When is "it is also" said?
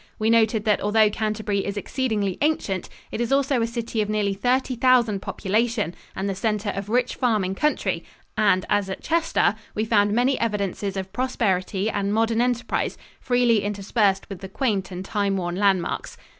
3.11-3.61